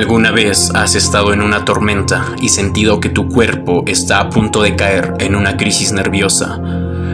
[0.00, 4.62] ¿Alguna vez has estado en una tormenta y sentido que tu cuerpo está a punto
[4.62, 6.58] de caer en una crisis nerviosa?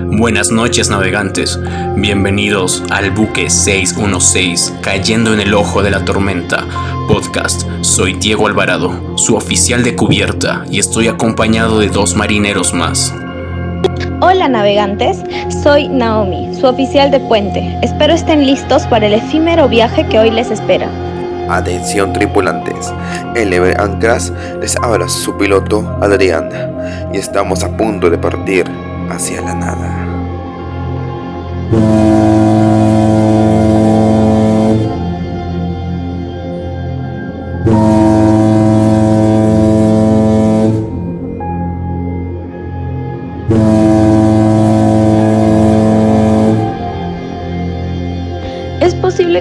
[0.07, 1.58] Buenas noches navegantes,
[1.96, 6.64] bienvenidos al buque 616 cayendo en el ojo de la tormenta
[7.08, 7.64] podcast.
[7.80, 13.13] Soy Diego Alvarado, su oficial de cubierta y estoy acompañado de dos marineros más.
[14.21, 15.25] Hola navegantes,
[15.64, 17.77] soy Naomi, su oficial de puente.
[17.82, 20.89] Espero estén listos para el efímero viaje que hoy les espera.
[21.49, 22.93] Atención tripulantes,
[23.35, 26.49] en Lever Anclas les habla su piloto Adrián
[27.13, 28.64] y estamos a punto de partir
[29.09, 30.07] hacia la nada.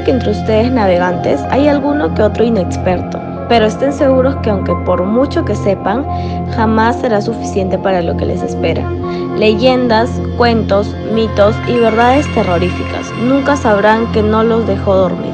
[0.05, 5.03] Que entre ustedes navegantes hay alguno que otro inexperto, pero estén seguros que aunque por
[5.03, 6.05] mucho que sepan,
[6.51, 8.89] jamás será suficiente para lo que les espera.
[9.35, 15.33] Leyendas, cuentos, mitos y verdades terroríficas nunca sabrán que no los dejó dormir.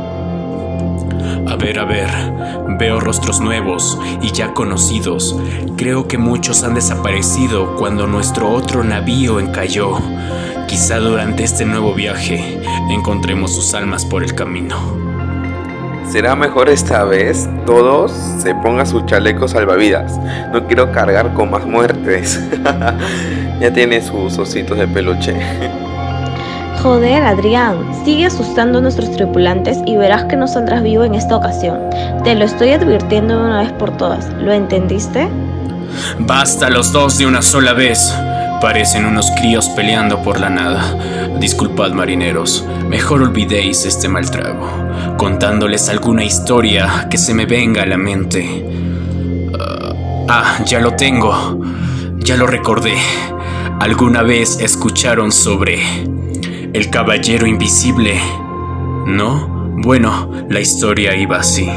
[1.47, 2.30] A ver, a ver,
[2.77, 5.35] veo rostros nuevos y ya conocidos.
[5.77, 9.97] Creo que muchos han desaparecido cuando nuestro otro navío encalló.
[10.67, 14.77] Quizá durante este nuevo viaje encontremos sus almas por el camino.
[16.09, 20.19] Será mejor esta vez todos se pongan sus chalecos salvavidas.
[20.51, 22.39] No quiero cargar con más muertes.
[23.61, 25.35] ya tiene sus ositos de peluche.
[26.81, 31.35] Joder, Adrián, sigue asustando a nuestros tripulantes y verás que no saldrás vivo en esta
[31.35, 31.79] ocasión.
[32.23, 34.27] Te lo estoy advirtiendo de una vez por todas.
[34.41, 35.29] ¿Lo entendiste?
[36.17, 38.11] Basta los dos de una sola vez.
[38.61, 40.97] Parecen unos críos peleando por la nada.
[41.39, 44.67] Disculpad marineros, mejor olvidéis este mal trago,
[45.17, 48.65] contándoles alguna historia que se me venga a la mente.
[49.59, 49.93] Ah,
[50.29, 51.59] ah, ya lo tengo,
[52.17, 52.95] ya lo recordé.
[53.79, 56.10] ¿Alguna vez escucharon sobre
[56.73, 58.19] el caballero invisible?
[59.05, 59.73] ¿No?
[59.77, 61.67] Bueno, la historia iba así.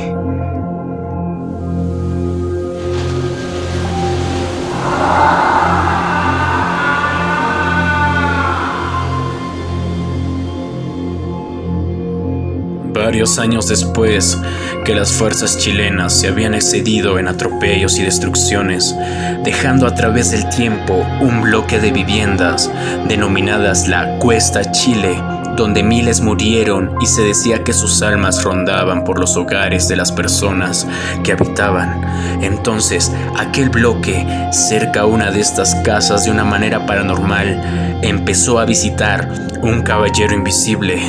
[12.94, 14.38] Varios años después
[14.84, 18.94] que las fuerzas chilenas se habían excedido en atropellos y destrucciones,
[19.42, 22.70] dejando a través del tiempo un bloque de viviendas
[23.08, 25.20] denominadas la Cuesta Chile,
[25.56, 30.12] donde miles murieron y se decía que sus almas rondaban por los hogares de las
[30.12, 30.86] personas
[31.24, 32.00] que habitaban.
[32.42, 38.64] Entonces, aquel bloque, cerca a una de estas casas de una manera paranormal, empezó a
[38.64, 39.28] visitar
[39.62, 41.00] un caballero invisible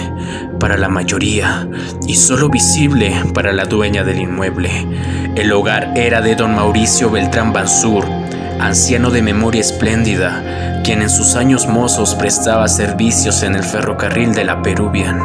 [0.60, 1.68] para la mayoría
[2.08, 4.88] y solo visible para la dueña del inmueble.
[5.36, 8.06] El hogar era de don Mauricio Beltrán Bansur,
[8.60, 14.46] anciano de memoria espléndida, quien en sus años mozos prestaba servicios en el ferrocarril de
[14.46, 15.20] la Peruvian.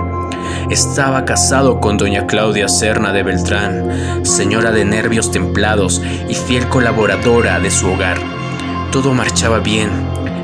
[0.71, 7.59] Estaba casado con doña Claudia Serna de Beltrán, señora de nervios templados y fiel colaboradora
[7.61, 8.19] de su hogar.
[8.93, 9.91] Todo marchaba bien,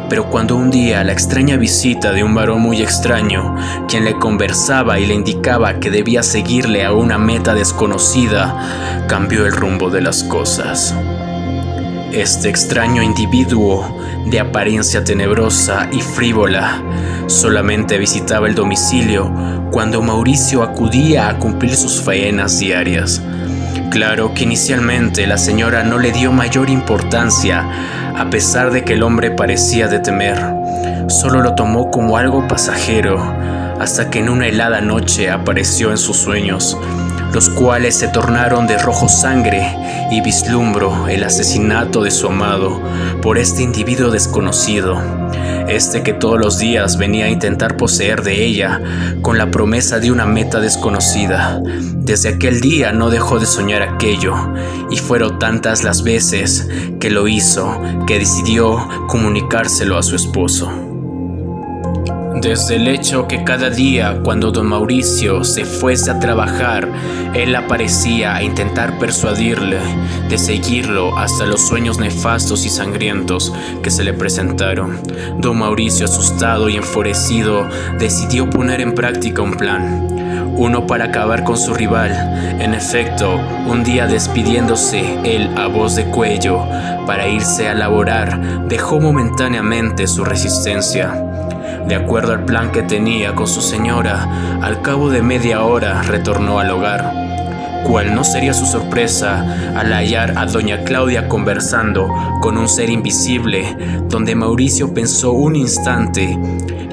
[0.08, 3.56] pero cuando un día la extraña visita de un varón muy extraño,
[3.88, 9.52] quien le conversaba y le indicaba que debía seguirle a una meta desconocida, cambió el
[9.52, 10.94] rumbo de las cosas.
[12.12, 16.82] Este extraño individuo, de apariencia tenebrosa y frívola,
[17.26, 19.30] solamente visitaba el domicilio
[19.70, 23.20] cuando Mauricio acudía a cumplir sus faenas diarias.
[23.90, 29.02] Claro que inicialmente la señora no le dio mayor importancia, a pesar de que el
[29.02, 30.38] hombre parecía de temer.
[31.08, 33.18] Solo lo tomó como algo pasajero,
[33.78, 36.78] hasta que en una helada noche apareció en sus sueños,
[37.34, 39.76] los cuales se tornaron de rojo sangre
[40.10, 42.80] y vislumbró el asesinato de su amado
[43.20, 44.98] por este individuo desconocido,
[45.68, 48.80] este que todos los días venía a intentar poseer de ella
[49.22, 51.60] con la promesa de una meta desconocida.
[51.62, 54.34] Desde aquel día no dejó de soñar aquello,
[54.90, 56.68] y fueron tantas las veces
[57.00, 60.85] que lo hizo que decidió comunicárselo a su esposo.
[62.40, 66.86] Desde el hecho que cada día cuando don Mauricio se fuese a trabajar,
[67.34, 69.78] él aparecía a intentar persuadirle
[70.28, 75.00] de seguirlo hasta los sueños nefastos y sangrientos que se le presentaron.
[75.38, 77.66] Don Mauricio, asustado y enfurecido,
[77.98, 80.16] decidió poner en práctica un plan
[80.58, 82.12] uno para acabar con su rival.
[82.60, 86.66] En efecto, un día despidiéndose él a voz de cuello
[87.06, 91.35] para irse a laborar, dejó momentáneamente su resistencia.
[91.86, 96.58] De acuerdo al plan que tenía con su señora, al cabo de media hora retornó
[96.58, 97.25] al hogar.
[97.86, 102.08] ¿Cuál no sería su sorpresa al hallar a doña Claudia conversando
[102.40, 103.76] con un ser invisible,
[104.08, 106.36] donde Mauricio pensó un instante,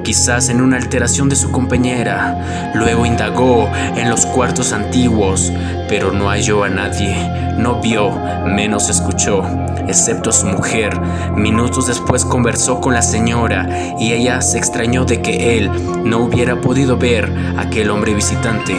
[0.03, 2.71] quizás en una alteración de su compañera.
[2.75, 5.51] Luego indagó en los cuartos antiguos,
[5.89, 7.15] pero no halló a nadie,
[7.57, 8.11] no vio,
[8.45, 9.43] menos escuchó,
[9.87, 10.93] excepto a su mujer.
[11.35, 13.67] Minutos después conversó con la señora
[13.99, 15.71] y ella se extrañó de que él
[16.05, 18.77] no hubiera podido ver a aquel hombre visitante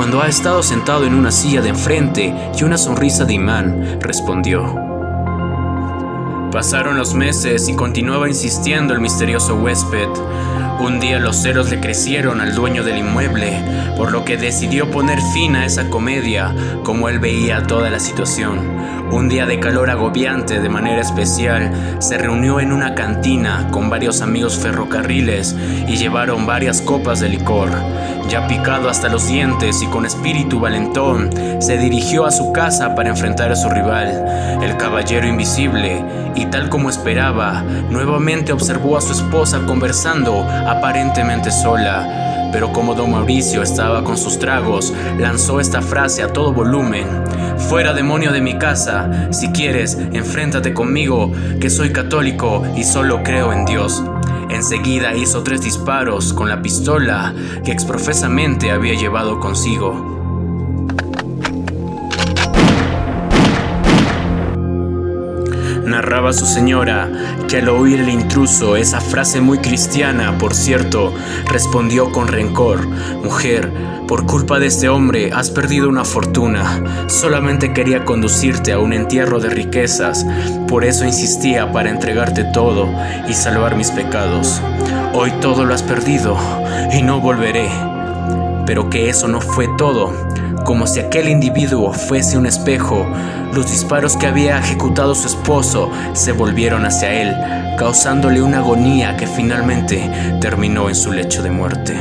[0.00, 4.89] cuando ha estado sentado en una silla de enfrente y una sonrisa de imán, respondió.
[6.52, 10.08] Pasaron los meses y continuaba insistiendo el misterioso huésped.
[10.80, 13.62] Un día los ceros le crecieron al dueño del inmueble,
[13.96, 16.52] por lo que decidió poner fin a esa comedia,
[16.82, 18.58] como él veía toda la situación.
[19.12, 24.20] Un día de calor agobiante de manera especial, se reunió en una cantina con varios
[24.20, 25.54] amigos ferrocarriles
[25.86, 27.70] y llevaron varias copas de licor.
[28.28, 31.30] Ya picado hasta los dientes y con espíritu valentón,
[31.60, 36.04] se dirigió a su casa para enfrentar a su rival, el caballero invisible,
[36.40, 43.12] y tal como esperaba, nuevamente observó a su esposa conversando aparentemente sola pero como don
[43.12, 47.06] Mauricio estaba con sus tragos, lanzó esta frase a todo volumen.
[47.68, 53.52] Fuera demonio de mi casa, si quieres, enfréntate conmigo, que soy católico y solo creo
[53.52, 54.02] en Dios.
[54.48, 57.32] Enseguida hizo tres disparos con la pistola
[57.64, 60.19] que exprofesamente había llevado consigo.
[65.90, 67.10] Narraba su señora,
[67.48, 71.12] que al oír el intruso esa frase muy cristiana, por cierto,
[71.50, 72.86] respondió con rencor,
[73.22, 73.70] Mujer,
[74.06, 79.40] por culpa de este hombre has perdido una fortuna, solamente quería conducirte a un entierro
[79.40, 80.26] de riquezas,
[80.66, 82.88] por eso insistía para entregarte todo
[83.28, 84.60] y salvar mis pecados.
[85.12, 86.36] Hoy todo lo has perdido
[86.92, 87.68] y no volveré.
[88.66, 90.29] Pero que eso no fue todo
[90.64, 93.06] como si aquel individuo fuese un espejo,
[93.52, 99.26] los disparos que había ejecutado su esposo se volvieron hacia él, causándole una agonía que
[99.26, 100.10] finalmente
[100.40, 101.96] terminó en su lecho de muerte.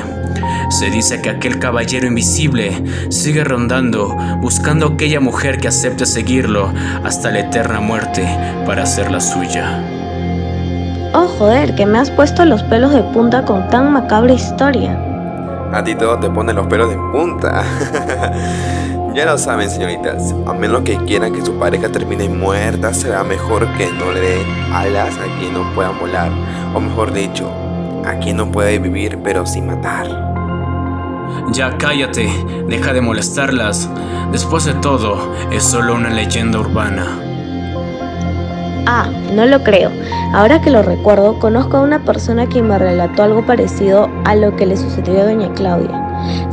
[0.69, 6.71] Se dice que aquel caballero invisible sigue rondando, buscando a aquella mujer que acepte seguirlo
[7.03, 8.27] hasta la eterna muerte
[8.65, 9.83] para hacerla suya.
[11.13, 15.08] Oh, joder, que me has puesto los pelos de punta con tan macabra historia.
[15.71, 17.63] A ti todo te pone los pelos de punta.
[19.13, 20.33] ya lo saben, señoritas.
[20.48, 24.48] A menos que quieran que su pareja termine muerta, será mejor que no le den
[24.74, 26.31] alas a quien no pueda volar.
[26.74, 27.48] O mejor dicho,
[28.06, 30.07] a quien no puede vivir pero sin matar.
[31.51, 32.30] Ya cállate,
[32.68, 33.89] deja de molestarlas.
[34.31, 37.06] Después de todo, es solo una leyenda urbana.
[38.86, 39.92] Ah, no lo creo.
[40.31, 44.56] Ahora que lo recuerdo, conozco a una persona que me relató algo parecido a lo
[44.56, 45.90] que le sucedió a doña Claudia.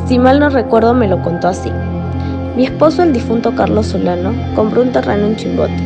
[0.07, 1.71] Si mal no recuerdo, me lo contó así.
[2.57, 5.77] Mi esposo, el difunto Carlos Solano, compró un terreno en Chimbote.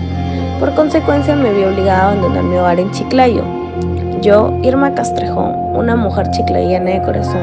[0.61, 3.43] Por consecuencia, me vi obligada a abandonar mi hogar en Chiclayo.
[4.23, 7.43] Yo, Irma Castrejón, una mujer chiclayana de corazón,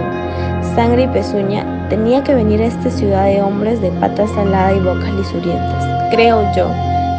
[0.75, 4.80] sangre y pezuña, tenía que venir a esta ciudad de hombres de patas salada y
[4.80, 5.86] bocas lisurientas.
[6.10, 6.70] Creo yo,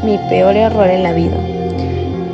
[0.02, 1.57] mi peor error en la vida.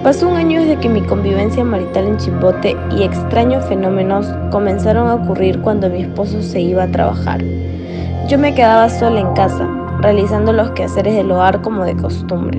[0.05, 5.15] Pasó un año desde que mi convivencia marital en Chimbote y extraños fenómenos comenzaron a
[5.15, 7.43] ocurrir cuando mi esposo se iba a trabajar.
[8.29, 9.67] Yo me quedaba sola en casa,
[10.03, 12.59] realizando los quehaceres del hogar como de costumbre.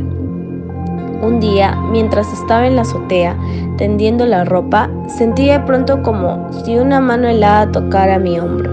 [1.21, 3.37] Un día, mientras estaba en la azotea
[3.77, 8.71] tendiendo la ropa, sentí de pronto como si una mano helada tocara mi hombro.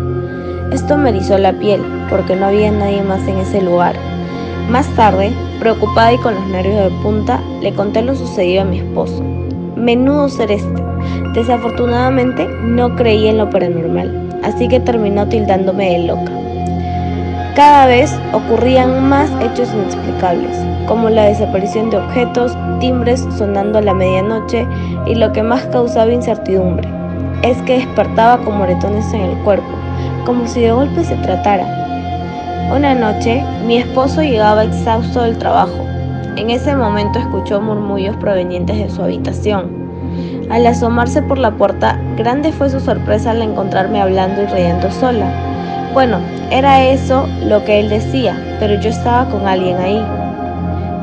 [0.73, 4.12] Esto me erizó la piel, porque no había nadie más en ese lugar.
[4.69, 8.79] Más tarde, Preocupada y con los nervios de punta, le conté lo sucedido a mi
[8.79, 9.23] esposo.
[9.77, 10.83] Menudo ser este.
[11.35, 16.33] Desafortunadamente no creí en lo paranormal, así que terminó tildándome de loca.
[17.55, 20.57] Cada vez ocurrían más hechos inexplicables,
[20.89, 24.67] como la desaparición de objetos, timbres sonando a la medianoche
[25.07, 26.89] y lo que más causaba incertidumbre
[27.43, 29.71] es que despertaba con moretones en el cuerpo,
[30.27, 31.82] como si de golpe se tratara
[32.71, 35.87] una noche, mi esposo llegaba exhausto del trabajo.
[36.37, 39.83] En ese momento escuchó murmullos provenientes de su habitación.
[40.51, 45.31] Al asomarse por la puerta, grande fue su sorpresa al encontrarme hablando y riendo sola.
[45.95, 46.19] Bueno,
[46.51, 50.03] era eso lo que él decía, pero yo estaba con alguien ahí.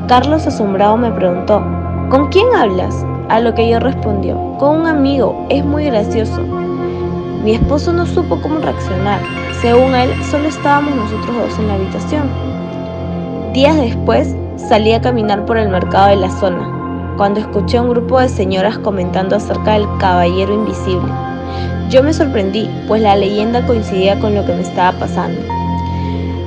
[0.07, 1.63] Carlos asombrado me preguntó,
[2.09, 3.05] ¿con quién hablas?
[3.29, 6.58] A lo que yo respondió, con un amigo, es muy gracioso.
[7.43, 9.21] Mi esposo no supo cómo reaccionar.
[9.61, 12.29] Según él, solo estábamos nosotros dos en la habitación.
[13.53, 17.91] Días después, salí a caminar por el mercado de la zona, cuando escuché a un
[17.91, 21.11] grupo de señoras comentando acerca del caballero invisible.
[21.89, 25.41] Yo me sorprendí, pues la leyenda coincidía con lo que me estaba pasando.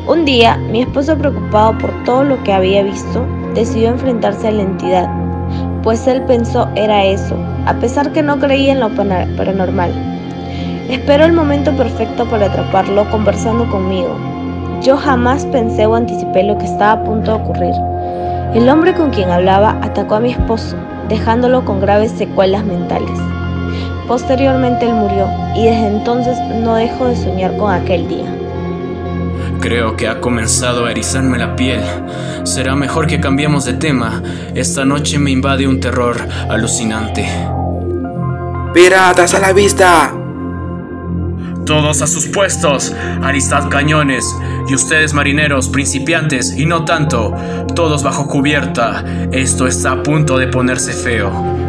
[0.06, 4.62] Un día, mi esposo preocupado por todo lo que había visto, decidió enfrentarse a la
[4.62, 5.08] entidad,
[5.82, 7.34] pues él pensó era eso,
[7.66, 10.11] a pesar que no creía en lo paranormal.
[10.88, 14.16] Esperó el momento perfecto para atraparlo conversando conmigo.
[14.82, 17.74] Yo jamás pensé o anticipé lo que estaba a punto de ocurrir.
[18.54, 20.76] El hombre con quien hablaba atacó a mi esposo,
[21.08, 23.18] dejándolo con graves secuelas mentales.
[24.08, 28.26] Posteriormente él murió y desde entonces no dejo de soñar con aquel día.
[29.60, 31.80] Creo que ha comenzado a erizarme la piel.
[32.42, 34.20] Será mejor que cambiemos de tema.
[34.54, 36.16] Esta noche me invade un terror
[36.50, 37.28] alucinante.
[38.74, 40.21] ¡Piratas a la vista!
[41.66, 42.92] Todos a sus puestos,
[43.22, 44.24] aristad cañones,
[44.68, 47.32] y ustedes marineros, principiantes y no tanto,
[47.74, 49.04] todos bajo cubierta.
[49.30, 51.61] Esto está a punto de ponerse feo.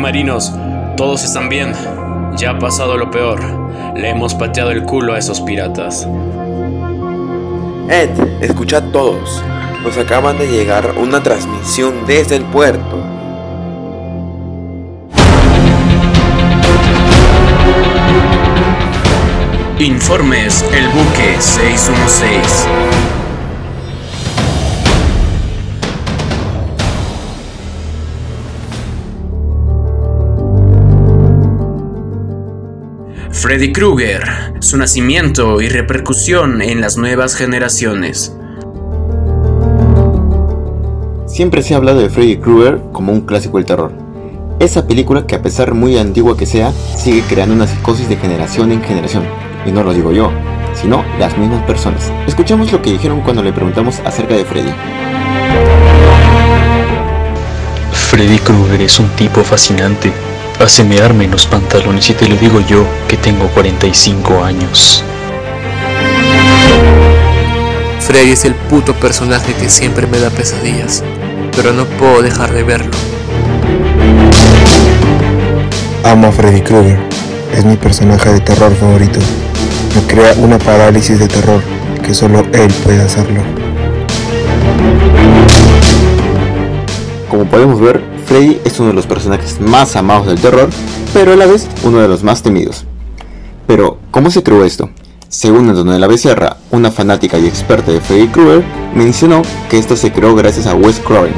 [0.00, 0.52] Marinos,
[0.96, 1.72] todos están bien.
[2.36, 3.40] Ya ha pasado lo peor.
[3.94, 6.08] Le hemos pateado el culo a esos piratas.
[7.88, 9.42] Ed, escuchad todos.
[9.84, 12.98] Nos acaban de llegar una transmisión desde el puerto.
[19.78, 23.19] Informes, el buque 616.
[33.40, 38.36] Freddy Krueger, su nacimiento y repercusión en las nuevas generaciones.
[41.24, 43.92] Siempre se ha hablado de Freddy Krueger como un clásico del terror.
[44.58, 48.72] Esa película que a pesar muy antigua que sea, sigue creando una psicosis de generación
[48.72, 49.24] en generación.
[49.64, 50.30] Y no lo digo yo,
[50.74, 52.12] sino las mismas personas.
[52.26, 54.72] Escuchemos lo que dijeron cuando le preguntamos acerca de Freddy.
[57.90, 60.12] Freddy Krueger es un tipo fascinante
[60.60, 65.02] Hace mearme en los pantalones y te lo digo yo que tengo 45 años.
[67.98, 71.02] Freddy es el puto personaje que siempre me da pesadillas,
[71.56, 72.90] pero no puedo dejar de verlo.
[76.04, 76.98] Amo a Freddy Krueger,
[77.56, 79.18] es mi personaje de terror favorito.
[79.96, 81.62] Me crea una parálisis de terror
[82.04, 83.40] que solo él puede hacerlo.
[87.30, 90.70] Como podemos ver, Freddy es uno de los personajes más amados del terror,
[91.12, 92.84] pero a la vez uno de los más temidos.
[93.66, 94.88] Pero, ¿cómo se creó esto?
[95.28, 98.62] Según Antonella Becerra, una fanática y experta de Freddy Krueger,
[98.94, 101.32] mencionó que esto se creó gracias a Wes Craven,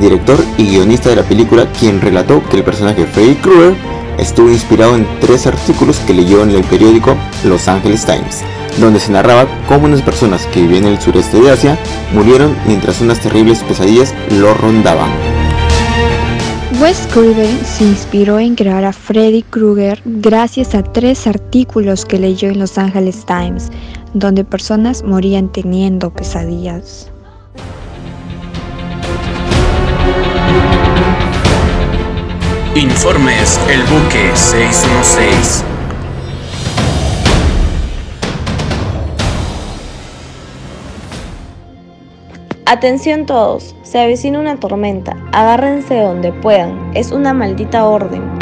[0.00, 3.76] director y guionista de la película, quien relató que el personaje Freddy Krueger
[4.18, 8.42] estuvo inspirado en tres artículos que leyó en el periódico Los Angeles Times,
[8.80, 11.78] donde se narraba cómo unas personas que vivían en el sureste de Asia
[12.12, 15.41] murieron mientras unas terribles pesadillas lo rondaban.
[16.82, 22.48] Wes Craven se inspiró en crear a Freddy Krueger gracias a tres artículos que leyó
[22.48, 23.70] en Los Angeles Times,
[24.14, 27.08] donde personas morían teniendo pesadillas.
[32.74, 35.64] Informes El Buque 616.
[42.66, 48.41] Atención todos, se avecina una tormenta, agárrense donde puedan, es una maldita orden.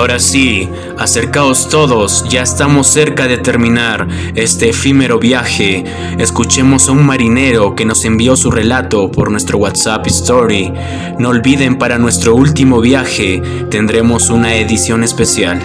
[0.00, 0.66] Ahora sí,
[0.96, 5.84] acercaos todos, ya estamos cerca de terminar este efímero viaje.
[6.18, 10.72] Escuchemos a un marinero que nos envió su relato por nuestro WhatsApp Story.
[11.18, 15.60] No olviden para nuestro último viaje tendremos una edición especial.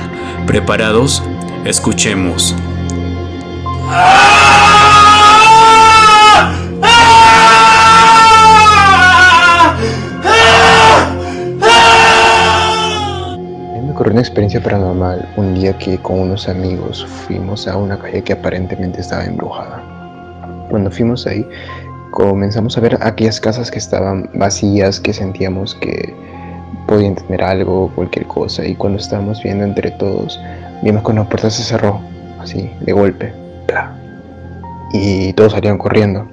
[0.45, 1.23] ¿Preparados?
[1.63, 2.53] Escuchemos.
[14.11, 19.01] Una experiencia paranormal un día que con unos amigos fuimos a una calle que aparentemente
[19.01, 19.81] estaba embrujada.
[20.69, 21.47] Cuando fuimos ahí,
[22.11, 26.13] comenzamos a ver aquellas casas que estaban vacías, que sentíamos que
[26.87, 30.39] podían tener algo, cualquier cosa, y cuando estábamos viendo entre todos,
[30.83, 31.99] vimos que una puerta se cerró,
[32.39, 33.33] así, de golpe,
[34.93, 36.27] y todos salieron corriendo.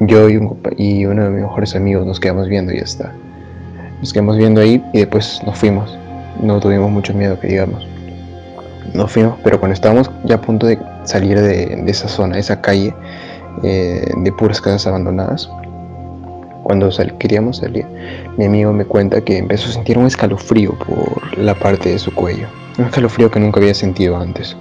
[0.00, 0.38] Yo y,
[0.76, 3.12] y uno de mis mejores amigos nos quedamos viendo y ya está.
[4.00, 5.98] Nos quedamos viendo ahí y después nos fuimos.
[6.40, 7.86] No tuvimos mucho miedo, que digamos.
[8.94, 12.60] Nos fuimos, pero cuando estábamos ya a punto de salir de, esa zona, de esa
[12.60, 12.94] calle
[13.62, 15.50] eh, de puras casas abandonadas,
[16.62, 17.86] cuando queríamos salir,
[18.36, 22.12] mi amigo me cuenta que empezó a sentir un escalofrío por la parte de su
[22.12, 22.48] cuello.
[22.78, 24.56] Un escalofrío que nunca había sentido antes.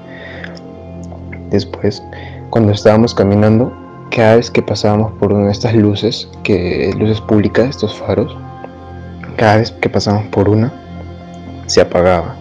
[1.49, 2.03] Después,
[2.51, 3.73] cuando estábamos caminando,
[4.11, 8.37] cada vez que pasábamos por una de estas luces, que luces públicas, estos faros,
[9.35, 10.71] cada vez que pasábamos por una,
[11.67, 12.35] se apagaba.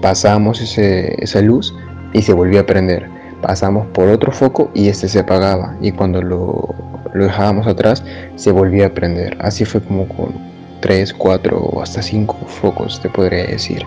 [0.00, 1.74] Pasábamos esa luz
[2.12, 3.08] y se volvía a prender.
[3.42, 5.76] Pasamos por otro foco y este se apagaba.
[5.80, 6.74] Y cuando lo,
[7.12, 8.04] lo dejábamos atrás,
[8.36, 9.36] se volvía a prender.
[9.40, 10.32] Así fue como con
[10.80, 13.82] 3, 4 o hasta 5 focos, te podría decir.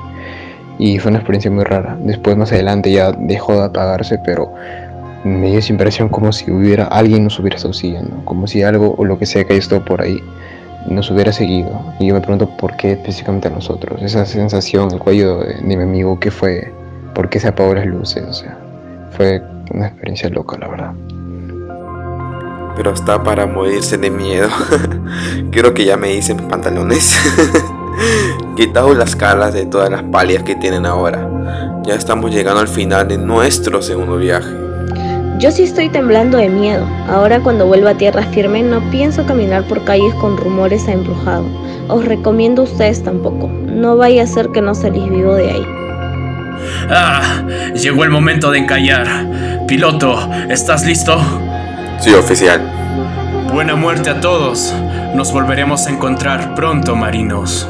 [0.80, 1.98] Y fue una experiencia muy rara.
[2.02, 4.54] Después, más adelante, ya dejó de apagarse, pero
[5.24, 8.96] me dio esa impresión como si hubiera alguien nos hubiera estado siguiendo, como si algo
[8.98, 10.20] o lo que sea que haya estado por ahí
[10.88, 11.70] nos hubiera seguido.
[12.00, 14.02] Y yo me pregunto por qué específicamente a nosotros.
[14.02, 16.72] Esa sensación, el cuello de, mi amigo, ¿qué fue?
[17.14, 18.24] ¿Por qué se apagó las luces?
[18.28, 18.58] O sea,
[19.12, 19.42] fue
[19.74, 20.94] una experiencia loca, la verdad.
[22.76, 24.50] Pero está para morirse de miedo.
[25.52, 27.17] Creo que ya me hice mis pantalones.
[28.56, 31.82] Quitado las caras de todas las palias que tienen ahora.
[31.84, 34.70] Ya estamos llegando al final de nuestro segundo viaje.
[35.41, 36.88] Yo sí estoy temblando de miedo.
[37.10, 41.45] Ahora cuando vuelva a tierra firme no pienso caminar por calles con rumores a embrujado.
[41.88, 43.47] Os recomiendo a ustedes tampoco.
[43.47, 45.65] No vaya a ser que no salís vivo de ahí.
[46.91, 49.65] Ah, llegó el momento de encallar.
[49.67, 51.19] Piloto, ¿estás listo?
[51.99, 52.62] Sí, oficial.
[53.51, 54.75] Buena muerte a todos.
[55.15, 57.67] Nos volveremos a encontrar pronto, marinos.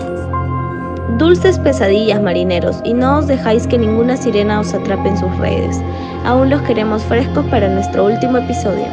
[1.17, 5.79] Dulces pesadillas, marineros, y no os dejáis que ninguna sirena os atrape en sus redes.
[6.25, 8.85] Aún los queremos frescos para nuestro último episodio.